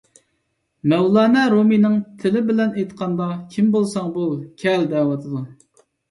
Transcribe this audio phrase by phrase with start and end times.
[0.91, 4.31] مەۋلانا رۇمىينىڭ تىلى بىلەن ئېيتقاندا، كىم بولساڭ بول،
[4.63, 5.43] كەل، دەۋاتىدۇ.